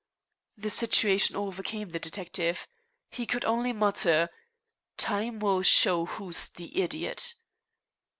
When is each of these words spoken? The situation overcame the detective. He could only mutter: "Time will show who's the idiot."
The 0.57 0.71
situation 0.71 1.35
overcame 1.35 1.89
the 1.91 1.99
detective. 1.99 2.67
He 3.11 3.27
could 3.27 3.45
only 3.45 3.71
mutter: 3.71 4.29
"Time 4.97 5.37
will 5.37 5.61
show 5.61 6.05
who's 6.07 6.47
the 6.47 6.81
idiot." 6.81 7.35